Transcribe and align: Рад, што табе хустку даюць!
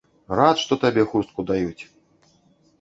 Рад, 0.39 0.55
што 0.63 0.73
табе 0.85 1.05
хустку 1.13 1.47
даюць! 1.53 1.83